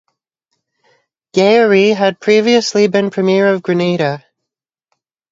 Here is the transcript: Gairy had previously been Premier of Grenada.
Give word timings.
Gairy 1.31 1.89
had 1.95 2.19
previously 2.19 2.87
been 2.87 3.11
Premier 3.11 3.53
of 3.53 3.61
Grenada. 3.61 4.25